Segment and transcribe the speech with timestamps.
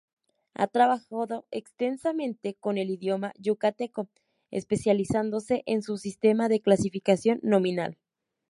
[0.55, 4.09] Ha trabajado extensamente con el idioma yucateco,
[4.49, 7.99] especializándose en su sistema de clasificación nominal.